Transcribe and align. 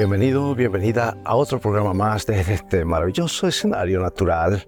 Bienvenido, 0.00 0.54
bienvenida 0.54 1.18
a 1.26 1.36
otro 1.36 1.60
programa 1.60 1.92
más 1.92 2.24
desde 2.24 2.54
este 2.54 2.86
maravilloso 2.86 3.46
escenario 3.46 4.00
natural, 4.00 4.66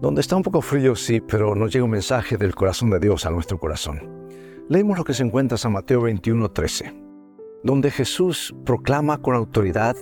donde 0.00 0.20
está 0.20 0.36
un 0.36 0.44
poco 0.44 0.62
frío, 0.62 0.94
sí, 0.94 1.20
pero 1.20 1.56
nos 1.56 1.72
llega 1.72 1.84
un 1.84 1.90
mensaje 1.90 2.36
del 2.36 2.54
corazón 2.54 2.88
de 2.90 3.00
Dios 3.00 3.26
a 3.26 3.30
nuestro 3.30 3.58
corazón. 3.58 4.28
Leemos 4.68 4.96
lo 4.96 5.02
que 5.02 5.14
se 5.14 5.24
encuentra 5.24 5.56
en 5.56 5.58
San 5.58 5.72
Mateo 5.72 6.02
21, 6.02 6.52
13, 6.52 6.94
donde 7.64 7.90
Jesús 7.90 8.54
proclama 8.64 9.20
con 9.20 9.34
autoridad, 9.34 9.96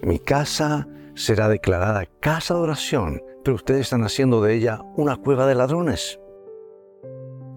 mi 0.00 0.20
casa 0.20 0.86
será 1.14 1.48
declarada 1.48 2.06
casa 2.20 2.54
de 2.54 2.60
oración, 2.60 3.20
pero 3.42 3.56
ustedes 3.56 3.80
están 3.80 4.04
haciendo 4.04 4.40
de 4.42 4.54
ella 4.54 4.80
una 4.96 5.16
cueva 5.16 5.48
de 5.48 5.56
ladrones. 5.56 6.20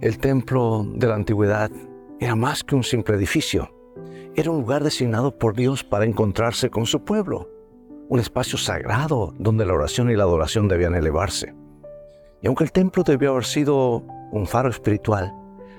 El 0.01 0.17
templo 0.17 0.87
de 0.95 1.05
la 1.05 1.13
antigüedad 1.13 1.69
era 2.19 2.35
más 2.35 2.63
que 2.63 2.73
un 2.73 2.83
simple 2.83 3.15
edificio 3.15 3.82
era 4.36 4.50
un 4.50 4.57
lugar 4.57 4.84
designado 4.84 5.37
por 5.37 5.55
Dios 5.55 5.83
para 5.83 6.05
encontrarse 6.05 6.69
con 6.69 6.86
su 6.86 7.04
pueblo, 7.04 7.50
un 8.10 8.19
espacio 8.19 8.57
sagrado 8.57 9.33
donde 9.37 9.65
la 9.65 9.73
oración 9.73 10.09
y 10.09 10.15
la 10.15 10.23
adoración 10.23 10.68
debían 10.68 10.96
elevarse. 10.96 11.54
Y 12.42 12.47
aunque 12.47 12.64
el 12.64 12.71
templo 12.71 13.04
debió 13.04 13.32
haber 13.32 13.46
sido 13.46 14.04
un 14.32 14.47
faro 14.47 14.69
espiritual, 14.69 15.33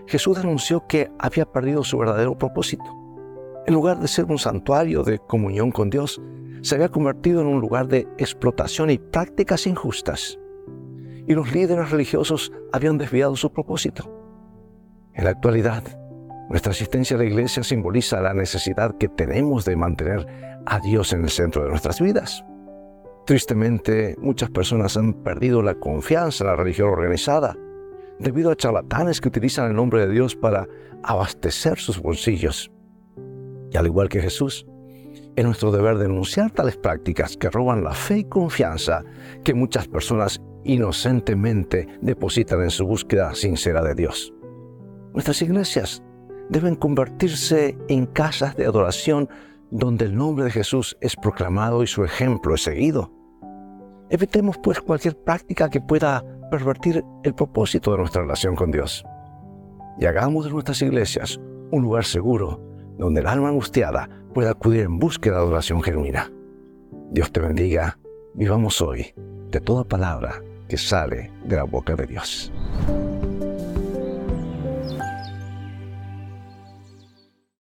Jesús 0.06 0.36
denunció 0.36 0.86
que 0.86 1.10
había 1.18 1.46
perdido 1.46 1.82
su 1.82 1.98
verdadero 1.98 2.38
propósito. 2.38 2.84
En 3.66 3.74
lugar 3.74 3.98
de 3.98 4.08
ser 4.08 4.26
un 4.26 4.38
santuario 4.38 5.02
de 5.02 5.18
comunión 5.18 5.72
con 5.72 5.90
Dios, 5.90 6.20
se 6.62 6.74
había 6.76 6.88
convertido 6.88 7.40
en 7.40 7.48
un 7.48 7.60
lugar 7.60 7.88
de 7.88 8.06
explotación 8.18 8.90
y 8.90 8.98
prácticas 8.98 9.66
injustas. 9.66 10.38
Y 11.26 11.34
los 11.34 11.52
líderes 11.52 11.90
religiosos 11.90 12.52
habían 12.72 12.98
desviado 12.98 13.34
su 13.36 13.52
propósito. 13.52 14.10
En 15.14 15.24
la 15.24 15.30
actualidad, 15.30 15.82
nuestra 16.48 16.72
asistencia 16.72 17.16
a 17.16 17.18
la 17.18 17.24
iglesia 17.24 17.62
simboliza 17.62 18.20
la 18.20 18.34
necesidad 18.34 18.96
que 18.98 19.08
tenemos 19.08 19.64
de 19.64 19.76
mantener 19.76 20.26
a 20.66 20.78
Dios 20.80 21.12
en 21.12 21.22
el 21.24 21.30
centro 21.30 21.64
de 21.64 21.70
nuestras 21.70 22.00
vidas. 22.00 22.44
Tristemente, 23.26 24.14
muchas 24.18 24.50
personas 24.50 24.96
han 24.96 25.14
perdido 25.14 25.62
la 25.62 25.74
confianza 25.74 26.44
en 26.44 26.50
la 26.50 26.56
religión 26.56 26.90
organizada 26.90 27.56
debido 28.18 28.50
a 28.50 28.56
charlatanes 28.56 29.20
que 29.20 29.28
utilizan 29.28 29.70
el 29.70 29.76
nombre 29.76 30.06
de 30.06 30.12
Dios 30.12 30.36
para 30.36 30.68
abastecer 31.02 31.78
sus 31.78 32.00
bolsillos. 32.00 32.70
Y 33.72 33.76
al 33.76 33.86
igual 33.86 34.08
que 34.08 34.20
Jesús, 34.20 34.66
es 35.36 35.44
nuestro 35.44 35.72
deber 35.72 35.98
denunciar 35.98 36.50
tales 36.50 36.76
prácticas 36.76 37.36
que 37.36 37.50
roban 37.50 37.82
la 37.82 37.92
fe 37.92 38.18
y 38.18 38.24
confianza 38.24 39.02
que 39.42 39.54
muchas 39.54 39.88
personas 39.88 40.40
inocentemente 40.64 41.88
depositan 42.00 42.62
en 42.62 42.70
su 42.70 42.86
búsqueda 42.86 43.34
sincera 43.34 43.82
de 43.82 43.94
Dios. 43.94 44.32
Nuestras 45.12 45.42
iglesias 45.42 46.02
deben 46.48 46.76
convertirse 46.76 47.76
en 47.88 48.06
casas 48.06 48.56
de 48.56 48.66
adoración 48.66 49.28
donde 49.70 50.04
el 50.04 50.16
nombre 50.16 50.44
de 50.44 50.50
Jesús 50.50 50.96
es 51.00 51.16
proclamado 51.16 51.82
y 51.82 51.86
su 51.86 52.04
ejemplo 52.04 52.54
es 52.54 52.62
seguido. 52.62 53.10
Evitemos 54.10 54.58
pues 54.58 54.80
cualquier 54.80 55.16
práctica 55.16 55.70
que 55.70 55.80
pueda 55.80 56.24
pervertir 56.50 57.04
el 57.24 57.34
propósito 57.34 57.92
de 57.92 57.98
nuestra 57.98 58.22
relación 58.22 58.54
con 58.54 58.70
Dios. 58.70 59.04
Y 59.98 60.06
hagamos 60.06 60.44
de 60.44 60.52
nuestras 60.52 60.82
iglesias 60.82 61.40
un 61.70 61.82
lugar 61.82 62.04
seguro 62.04 62.60
donde 62.98 63.20
el 63.20 63.26
alma 63.26 63.48
angustiada 63.48 64.08
pueda 64.32 64.50
acudir 64.50 64.82
en 64.82 64.98
búsqueda 64.98 65.36
de 65.36 65.42
adoración 65.42 65.82
genuina. 65.82 66.30
Dios 67.10 67.32
te 67.32 67.40
bendiga. 67.40 67.98
Vivamos 68.34 68.80
hoy 68.80 69.14
de 69.50 69.60
toda 69.60 69.84
palabra 69.84 70.42
que 70.68 70.76
sale 70.76 71.32
de 71.44 71.56
la 71.56 71.64
boca 71.64 71.94
de 71.94 72.06
Dios. 72.06 72.52